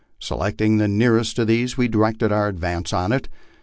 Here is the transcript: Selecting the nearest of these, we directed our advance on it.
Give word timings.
Selecting 0.17 0.77
the 0.77 0.87
nearest 0.87 1.37
of 1.37 1.45
these, 1.45 1.77
we 1.77 1.87
directed 1.87 2.31
our 2.31 2.47
advance 2.47 2.91
on 2.91 3.11
it. 3.11 3.29